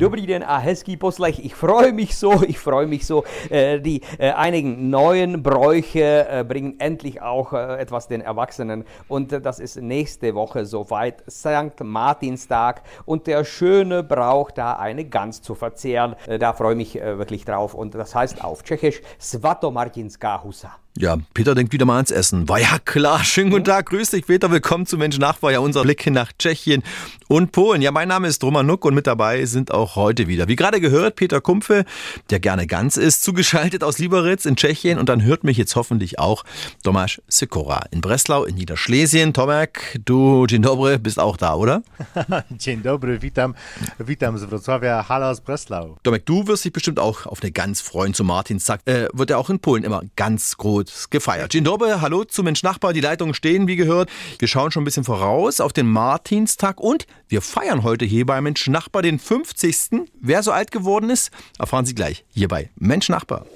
[0.00, 1.44] Dobrý den a hezký poslech.
[1.44, 3.22] Ich freue mich so, ich freue mich so.
[3.50, 8.84] Äh, die äh, einigen neuen Bräuche äh, bringen endlich auch etwas den Erwachsenen.
[9.08, 11.22] Und das ist nächste Woche soweit.
[11.30, 11.84] St.
[11.84, 16.16] Martinstag und der schöne Brauch, da eine Gans zu verzehren.
[16.38, 17.74] Da freue ich mich wirklich drauf.
[17.74, 20.76] Und das heißt auf Tschechisch Svato Martinska Husa.
[20.98, 22.48] Ja, Peter denkt wieder mal ans Essen.
[22.48, 23.22] War ja klar.
[23.22, 23.86] Schönen guten Tag.
[23.86, 24.50] Grüß dich, Peter.
[24.50, 25.40] Willkommen zu Mensch nach.
[25.40, 26.82] War ja unser Blick nach Tschechien
[27.28, 27.80] und Polen.
[27.80, 30.80] Ja, mein Name ist Roman Nuck und mit dabei sind auch heute wieder, wie gerade
[30.80, 31.84] gehört, Peter Kumpfe,
[32.30, 34.98] der gerne ganz ist, zugeschaltet aus Liberec in Tschechien.
[34.98, 36.42] Und dann hört mich jetzt hoffentlich auch
[36.82, 39.32] Tomasz Sikora in Breslau in Niederschlesien.
[39.32, 41.82] Tomek, du, dzień dobry, bist auch da, oder?
[42.50, 43.54] dzień dobry, witam,
[43.98, 45.98] witam z Wrocławia, hallo aus Breslau.
[46.02, 48.80] Tomek, du wirst dich bestimmt auch auf eine Gans freuen zu Martinstag.
[48.86, 51.52] Äh, wird ja auch in Polen immer ganz groß gefeiert.
[51.52, 52.92] Dzień dobry, hallo zu Mensch Nachbar.
[52.92, 54.10] Die Leitungen stehen, wie gehört.
[54.38, 58.40] Wir schauen schon ein bisschen voraus auf den Martinstag und wir feiern heute hier bei
[58.40, 60.08] Mensch Nachbar den 50.
[60.20, 63.46] Wer so alt geworden ist, erfahren Sie gleich hier bei Mensch Nachbar.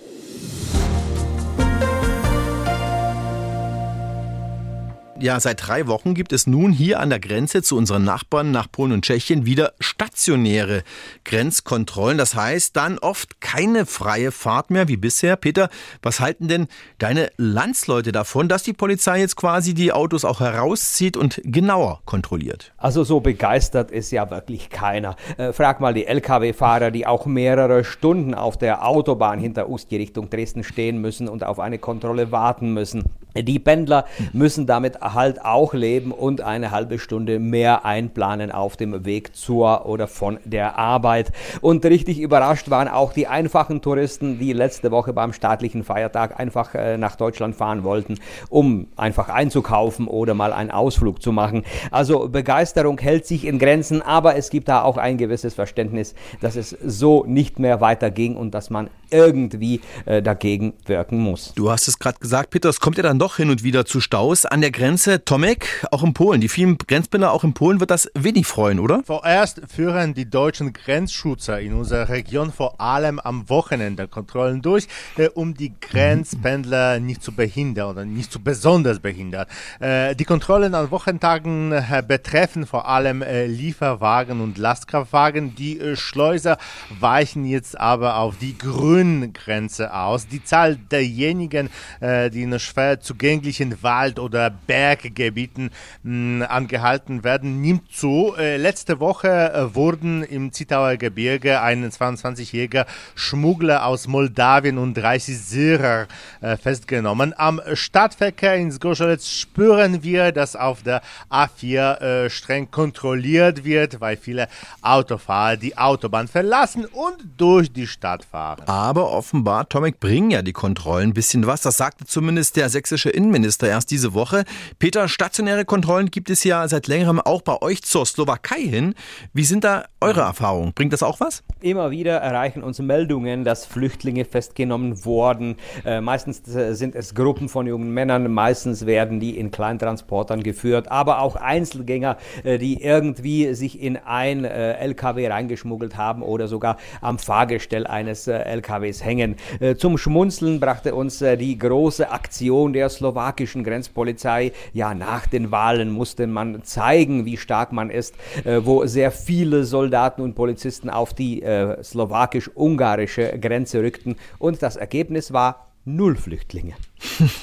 [5.24, 8.70] Ja, seit drei Wochen gibt es nun hier an der Grenze zu unseren Nachbarn nach
[8.70, 10.82] Polen und Tschechien wieder stationäre
[11.24, 12.18] Grenzkontrollen.
[12.18, 15.36] Das heißt dann oft keine freie Fahrt mehr wie bisher.
[15.36, 15.70] Peter,
[16.02, 16.66] was halten denn
[16.98, 22.74] deine Landsleute davon, dass die Polizei jetzt quasi die Autos auch herauszieht und genauer kontrolliert?
[22.76, 25.16] Also so begeistert ist ja wirklich keiner.
[25.38, 30.28] Äh, frag mal die Lkw-Fahrer, die auch mehrere Stunden auf der Autobahn hinter Usti Richtung
[30.28, 33.04] Dresden stehen müssen und auf eine Kontrolle warten müssen.
[33.42, 39.04] Die Pendler müssen damit halt auch leben und eine halbe Stunde mehr einplanen auf dem
[39.04, 41.32] Weg zur oder von der Arbeit.
[41.60, 46.74] Und richtig überrascht waren auch die einfachen Touristen, die letzte Woche beim staatlichen Feiertag einfach
[46.74, 48.18] äh, nach Deutschland fahren wollten,
[48.48, 51.64] um einfach einzukaufen oder mal einen Ausflug zu machen.
[51.90, 56.56] Also Begeisterung hält sich in Grenzen, aber es gibt da auch ein gewisses Verständnis, dass
[56.56, 61.52] es so nicht mehr weiterging und dass man irgendwie äh, dagegen wirken muss.
[61.54, 64.00] Du hast es gerade gesagt, Peter, es kommt ja dann doch hin und wieder zu
[64.00, 65.24] Staus an der Grenze.
[65.24, 66.40] Tomek, auch in Polen.
[66.40, 69.02] Die vielen Grenzbänder auch in Polen wird das wenig freuen, oder?
[69.04, 74.86] Vorerst führen die deutschen Grenzschützer in unserer Region vor allem am Wochenende Kontrollen durch,
[75.16, 79.46] äh, um die Grenzpendler nicht zu behindern oder nicht zu besonders behindern.
[79.80, 85.54] Äh, die Kontrollen an Wochentagen äh, betreffen vor allem äh, Lieferwagen und Lastkraftwagen.
[85.54, 86.58] Die äh, Schleuser
[87.00, 90.28] weichen jetzt aber auf die grünen Grenze aus.
[90.28, 91.70] Die Zahl derjenigen,
[92.00, 95.70] äh, die in schwer zugänglichen Wald- oder Berggebieten
[96.02, 98.34] mh, angehalten werden, nimmt zu.
[98.36, 105.38] Äh, letzte Woche äh, wurden im Zittauer Gebirge ein 22-jähriger Schmuggler aus Moldawien und 30
[105.38, 106.06] Syrer
[106.40, 107.34] äh, festgenommen.
[107.36, 111.00] Am Stadtverkehr in Zgorzelec spüren wir, dass auf der
[111.30, 114.48] A4 äh, streng kontrolliert wird, weil viele
[114.82, 118.64] Autofahrer die Autobahn verlassen und durch die Stadt fahren.
[118.66, 121.62] Aber offenbar, Tomek, bringen ja die Kontrollen ein bisschen was.
[121.62, 124.44] Das sagte zumindest der sächsische Innenminister erst diese Woche.
[124.78, 128.94] Peter, stationäre Kontrollen gibt es ja seit längerem auch bei euch zur Slowakei hin.
[129.32, 130.72] Wie sind da eure Erfahrungen?
[130.74, 131.42] Bringt das auch was?
[131.60, 135.56] Immer wieder erreichen uns Meldungen, dass Flüchtlinge festgenommen wurden.
[135.84, 140.90] Äh, meistens äh, sind es Gruppen von jungen Männern, meistens werden die in Kleintransportern geführt,
[140.90, 147.18] aber auch Einzelgänger, äh, die irgendwie sich in ein LKW reingeschmuggelt haben oder sogar am
[147.18, 149.36] Fahrgestell eines LKWs hängen.
[149.78, 154.52] Zum Schmunzeln brachte uns die große Aktion der slowakischen Grenzpolizei.
[154.72, 160.22] Ja, nach den Wahlen musste man zeigen, wie stark man ist, wo sehr viele Soldaten
[160.22, 161.42] und Polizisten auf die
[161.82, 164.16] slowakisch-ungarische Grenze rückten.
[164.38, 166.74] Und das Ergebnis war null Flüchtlinge.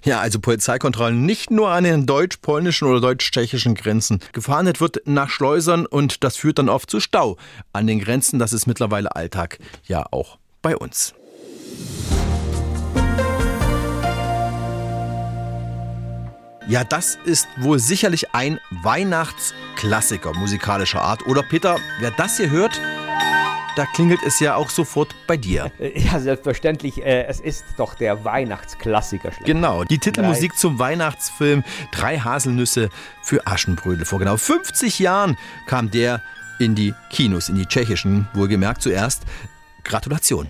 [0.03, 4.19] Ja, also Polizeikontrollen nicht nur an den deutsch-polnischen oder deutsch-tschechischen Grenzen.
[4.33, 7.37] Gefahndet wird nach Schleusern und das führt dann oft zu Stau
[7.71, 8.39] an den Grenzen.
[8.39, 11.13] Das ist mittlerweile Alltag, ja auch bei uns.
[16.67, 21.25] Ja, das ist wohl sicherlich ein Weihnachtsklassiker musikalischer Art.
[21.25, 22.79] Oder Peter, wer das hier hört,
[23.75, 25.71] da klingelt es ja auch sofort bei dir.
[25.95, 27.03] Ja, selbstverständlich.
[27.03, 29.31] Äh, es ist doch der Weihnachtsklassiker.
[29.45, 32.89] Genau, die Titelmusik zum Weihnachtsfilm Drei Haselnüsse
[33.21, 34.05] für Aschenbrödel.
[34.05, 36.21] Vor genau 50 Jahren kam der
[36.59, 39.23] in die Kinos, in die tschechischen, wohlgemerkt zuerst.
[39.83, 40.47] Gratulation.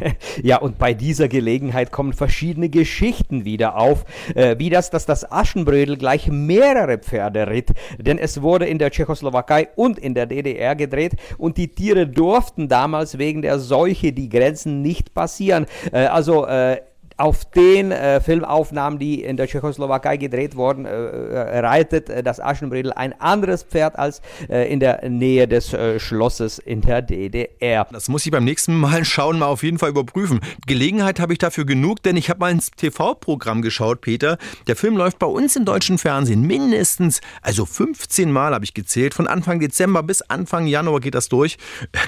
[0.42, 4.04] Ja, und bei dieser Gelegenheit kommen verschiedene Geschichten wieder auf,
[4.34, 8.90] äh, wie das, dass das Aschenbrödel gleich mehrere Pferde ritt, denn es wurde in der
[8.90, 14.28] Tschechoslowakei und in der DDR gedreht und die Tiere durften damals wegen der Seuche die
[14.28, 15.66] Grenzen nicht passieren.
[15.92, 16.80] Äh, also äh,
[17.18, 22.38] auf den äh, Filmaufnahmen, die in der Tschechoslowakei gedreht wurden, äh, äh reitet äh, das
[22.38, 27.86] Aschenbrödel ein anderes Pferd als äh, in der Nähe des Schlosses in der DDR.
[27.90, 30.40] Das muss ich beim nächsten Mal schauen, mal auf jeden Fall überprüfen.
[30.66, 34.38] Gelegenheit habe ich dafür genug, denn ich habe mal ins TV-Programm geschaut, Peter.
[34.68, 39.14] Der Film läuft bei uns im deutschen Fernsehen mindestens, also 15 Mal habe ich gezählt.
[39.14, 41.58] Von Anfang Dezember bis Anfang Januar geht das durch.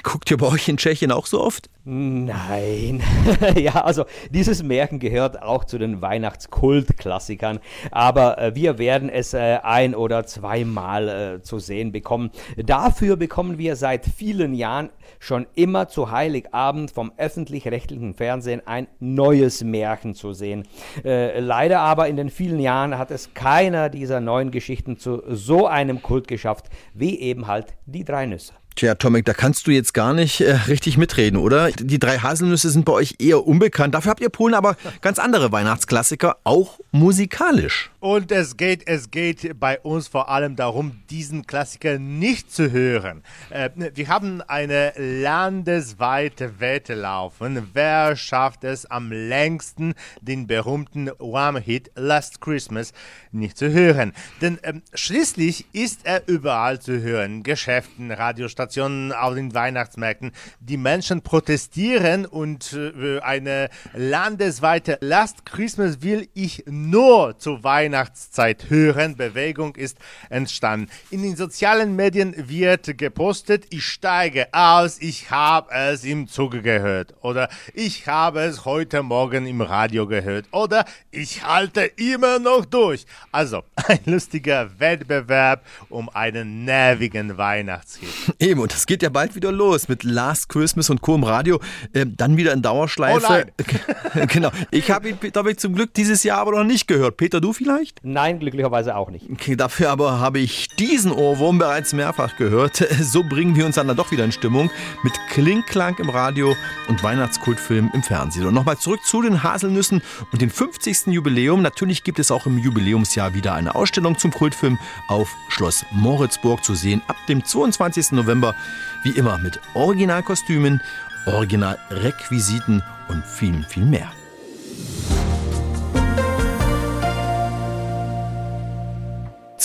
[0.03, 1.69] Guckt ihr bei euch in Tschechien auch so oft?
[1.83, 3.01] Nein.
[3.55, 7.59] ja, also dieses Märchen gehört auch zu den Weihnachtskultklassikern.
[7.91, 12.31] Aber äh, wir werden es äh, ein oder zweimal äh, zu sehen bekommen.
[12.55, 14.89] Dafür bekommen wir seit vielen Jahren
[15.19, 20.67] schon immer zu Heiligabend vom öffentlich-rechtlichen Fernsehen ein neues Märchen zu sehen.
[21.03, 25.67] Äh, leider aber in den vielen Jahren hat es keiner dieser neuen Geschichten zu so
[25.67, 28.53] einem Kult geschafft, wie eben halt die drei Nüsse.
[28.75, 31.71] Tja, Tomek, da kannst du jetzt gar nicht äh, richtig mitreden, oder?
[31.71, 33.93] Die drei Haselnüsse sind bei euch eher unbekannt.
[33.93, 37.90] Dafür habt ihr Polen aber ganz andere Weihnachtsklassiker, auch musikalisch.
[38.01, 43.21] Und es geht, es geht bei uns vor allem darum, diesen Klassiker nicht zu hören.
[43.51, 47.69] Äh, wir haben eine landesweite Wette laufen.
[47.73, 52.91] Wer schafft es am längsten, den berühmten One-Hit Last Christmas
[53.31, 54.13] nicht zu hören?
[54.41, 57.43] Denn ähm, schließlich ist er überall zu hören.
[57.43, 60.31] Geschäften, Radiostationen, auf den Weihnachtsmärkten.
[60.59, 68.69] Die Menschen protestieren und äh, eine landesweite Last Christmas will ich nur zu Weihnachten Weihnachtszeit
[68.69, 69.17] hören.
[69.17, 69.97] Bewegung ist
[70.29, 70.89] entstanden.
[71.09, 77.13] In den sozialen Medien wird gepostet, ich steige aus, ich habe es im Zuge gehört
[77.21, 83.05] oder ich habe es heute Morgen im Radio gehört oder ich halte immer noch durch.
[83.33, 88.07] Also ein lustiger Wettbewerb um einen nervigen Weihnachtshit.
[88.39, 91.15] Eben, und das geht ja bald wieder los mit Last Christmas und Co.
[91.15, 91.59] im Radio.
[91.91, 93.47] Äh, dann wieder in Dauerschleife.
[93.59, 94.51] Oh genau.
[94.71, 97.17] Ich habe ihn, glaube ich, zum Glück dieses Jahr aber noch nicht gehört.
[97.17, 97.80] Peter, du vielleicht?
[97.81, 97.99] Vielleicht?
[98.03, 99.29] Nein, glücklicherweise auch nicht.
[99.31, 102.85] Okay, dafür aber habe ich diesen Ohrwurm bereits mehrfach gehört.
[103.01, 104.69] So bringen wir uns dann, dann doch wieder in Stimmung
[105.03, 106.55] mit Klingklang im Radio
[106.87, 108.45] und Weihnachtskultfilm im Fernsehen.
[108.45, 110.01] Und nochmal zurück zu den Haselnüssen
[110.31, 111.07] und dem 50.
[111.07, 111.61] Jubiläum.
[111.61, 114.77] Natürlich gibt es auch im Jubiläumsjahr wieder eine Ausstellung zum Kultfilm
[115.07, 118.11] auf Schloss Moritzburg zu sehen ab dem 22.
[118.11, 118.55] November.
[119.03, 120.81] Wie immer mit Originalkostümen,
[121.25, 124.11] Originalrequisiten und viel, viel mehr.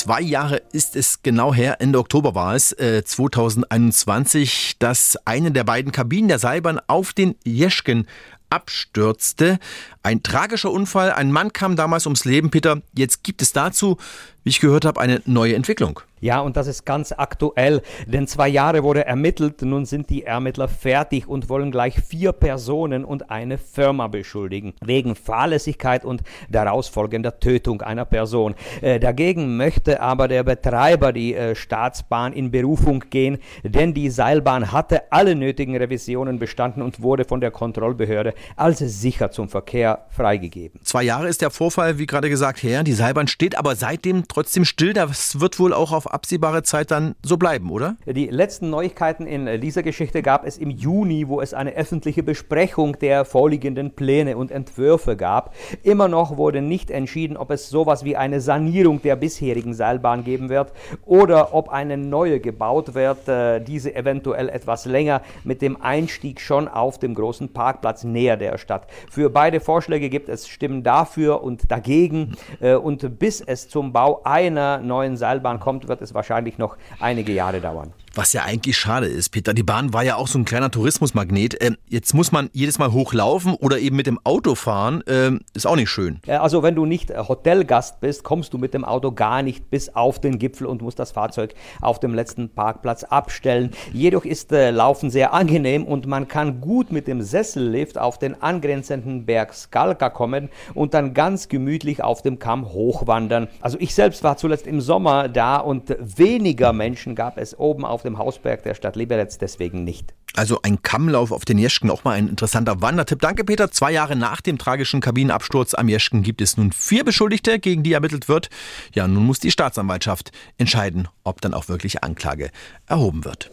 [0.07, 5.65] Zwei Jahre ist es genau her, Ende Oktober war es, äh, 2021, dass eine der
[5.65, 8.07] beiden Kabinen der Seilbahn auf den Jeschken
[8.49, 9.59] abstürzte.
[10.07, 12.81] Ein tragischer Unfall, ein Mann kam damals ums Leben, Peter.
[12.95, 13.97] Jetzt gibt es dazu,
[14.45, 15.99] wie ich gehört habe, eine neue Entwicklung.
[16.21, 20.67] Ja, und das ist ganz aktuell, denn zwei Jahre wurde ermittelt, nun sind die Ermittler
[20.67, 27.39] fertig und wollen gleich vier Personen und eine Firma beschuldigen, wegen Fahrlässigkeit und daraus folgender
[27.39, 28.55] Tötung einer Person.
[28.81, 34.73] Äh, dagegen möchte aber der Betreiber die äh, Staatsbahn in Berufung gehen, denn die Seilbahn
[34.73, 40.81] hatte alle nötigen Revisionen bestanden und wurde von der Kontrollbehörde als sicher zum Verkehr freigegeben.
[40.83, 42.83] Zwei Jahre ist der Vorfall, wie gerade gesagt, her.
[42.83, 44.93] Die Seilbahn steht aber seitdem trotzdem still.
[44.93, 47.97] Das wird wohl auch auf absehbare Zeit dann so bleiben, oder?
[48.07, 52.99] Die letzten Neuigkeiten in dieser Geschichte gab es im Juni, wo es eine öffentliche Besprechung
[52.99, 55.55] der vorliegenden Pläne und Entwürfe gab.
[55.83, 60.49] Immer noch wurde nicht entschieden, ob es sowas wie eine Sanierung der bisherigen Seilbahn geben
[60.49, 60.73] wird
[61.05, 66.69] oder ob eine neue gebaut wird, äh, diese eventuell etwas länger mit dem Einstieg schon
[66.69, 68.87] auf dem großen Parkplatz näher der Stadt.
[69.11, 74.21] Für beide Vorschläge gibt es Stimmen dafür und dagegen äh, und bis es zum Bau
[74.25, 77.93] einer neuen Seilbahn kommt, wird wird es wahrscheinlich noch einige Jahre dauern.
[78.17, 79.53] Was ja eigentlich schade ist, Peter.
[79.53, 81.59] Die Bahn war ja auch so ein kleiner Tourismusmagnet.
[81.61, 85.05] Ähm, jetzt muss man jedes Mal hochlaufen oder eben mit dem Auto fahren.
[85.07, 86.21] Ähm, ist auch nicht schön.
[86.27, 90.19] Also wenn du nicht Hotelgast bist, kommst du mit dem Auto gar nicht bis auf
[90.19, 93.73] den Gipfel und musst das Fahrzeug auf dem letzten Parkplatz abstellen.
[93.93, 98.41] Jedoch ist äh, Laufen sehr angenehm und man kann gut mit dem Sessellift auf den
[98.41, 103.49] angrenzenden Berg Skalka kommen und dann ganz gemütlich auf dem Kamm hochwandern.
[103.61, 108.06] Also ich selbst war zuletzt im Sommer da und weniger Menschen gab es oben auf
[108.07, 110.15] dem Hausberg der Stadt Liberec deswegen nicht.
[110.35, 113.21] Also ein Kammlauf auf den Jeschken, auch mal ein interessanter Wandertipp.
[113.21, 113.71] Danke, Peter.
[113.71, 117.95] Zwei Jahre nach dem tragischen Kabinenabsturz am Jeschken gibt es nun vier Beschuldigte, gegen die
[117.95, 118.51] ermittelt wird.
[118.95, 122.51] Ja, nun muss die Staatsanwaltschaft entscheiden, ob dann auch wirklich Anklage
[122.87, 123.51] erhoben wird.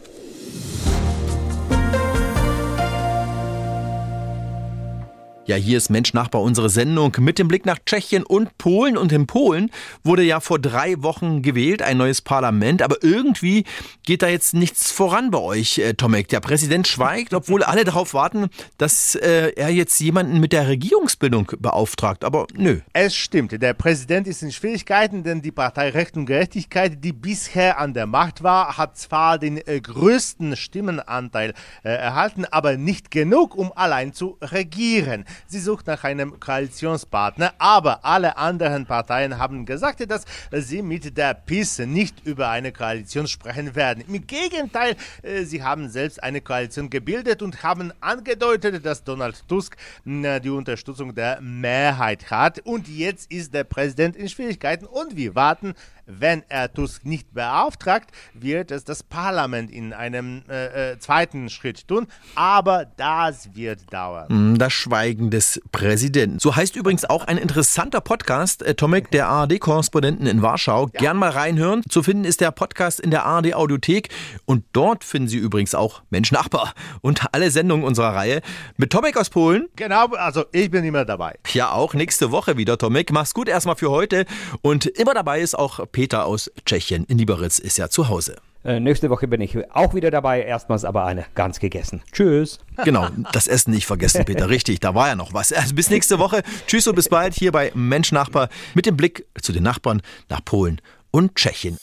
[5.46, 8.96] Ja, hier ist Mensch Nachbar unsere Sendung mit dem Blick nach Tschechien und Polen.
[8.96, 9.70] Und in Polen
[10.02, 12.80] wurde ja vor drei Wochen gewählt, ein neues Parlament.
[12.80, 13.64] Aber irgendwie
[14.04, 16.28] geht da jetzt nichts voran bei euch, äh, Tomek.
[16.28, 18.48] Der Präsident schweigt, obwohl alle darauf warten,
[18.78, 22.24] dass äh, er jetzt jemanden mit der Regierungsbildung beauftragt.
[22.24, 22.80] Aber nö.
[22.94, 23.52] Es stimmt.
[23.60, 28.06] Der Präsident ist in Schwierigkeiten, denn die Partei Recht und Gerechtigkeit, die bisher an der
[28.06, 34.14] Macht war, hat zwar den äh, größten Stimmenanteil äh, erhalten, aber nicht genug, um allein
[34.14, 35.26] zu regieren.
[35.46, 41.34] Sie sucht nach einem Koalitionspartner, aber alle anderen Parteien haben gesagt, dass sie mit der
[41.34, 44.04] PIS nicht über eine Koalition sprechen werden.
[44.06, 49.76] Im Gegenteil, äh, sie haben selbst eine Koalition gebildet und haben angedeutet, dass Donald Tusk
[50.04, 52.60] äh, die Unterstützung der Mehrheit hat.
[52.60, 55.74] Und jetzt ist der Präsident in Schwierigkeiten und wir warten
[56.06, 61.88] wenn er Tusk nicht beauftragt, wird es das Parlament in einem äh, äh, zweiten Schritt
[61.88, 62.06] tun.
[62.34, 64.52] Aber das wird dauern.
[64.52, 66.38] Mm, das Schweigen des Präsidenten.
[66.38, 70.88] So heißt übrigens auch ein interessanter Podcast, äh, Tomek, der ARD-Korrespondenten in Warschau.
[70.92, 71.00] Ja.
[71.00, 71.82] Gern mal reinhören.
[71.88, 74.08] Zu finden ist der Podcast in der ARD-Audiothek.
[74.44, 78.40] Und dort finden Sie übrigens auch Mensch Nachbar und alle Sendungen unserer Reihe
[78.76, 79.68] mit Tomek aus Polen.
[79.76, 81.38] Genau, also ich bin immer dabei.
[81.52, 83.12] Ja, auch nächste Woche wieder, Tomek.
[83.12, 84.26] Mach's gut erstmal für heute.
[84.62, 87.04] Und immer dabei ist auch Peter aus Tschechien.
[87.04, 88.36] In Liberec ist ja zu Hause.
[88.64, 90.42] Äh, nächste Woche bin ich auch wieder dabei.
[90.42, 92.02] Erstmals aber eine ganz gegessen.
[92.12, 92.58] Tschüss.
[92.84, 94.48] Genau, das Essen nicht vergessen, Peter.
[94.48, 95.52] Richtig, da war ja noch was.
[95.52, 96.42] Also bis nächste Woche.
[96.66, 100.44] Tschüss und bis bald hier bei Mensch Nachbar mit dem Blick zu den Nachbarn nach
[100.44, 100.80] Polen
[101.12, 101.78] und Tschechien.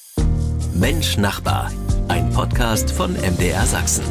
[0.75, 1.71] Mensch Nachbar,
[2.09, 4.03] ein Podcast von MDR Sachsen.